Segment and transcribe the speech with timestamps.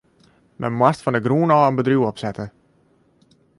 [0.63, 2.45] Men moast fan de grûn ôf in bedriuw opsette.